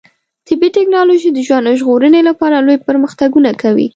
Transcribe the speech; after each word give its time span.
طبي 0.49 0.67
ټکنالوژي 0.77 1.29
د 1.33 1.39
ژوند 1.47 1.77
ژغورنې 1.79 2.21
لپاره 2.29 2.55
لوی 2.65 2.77
پرمختګونه 2.87 3.51
کوي. 3.61 3.87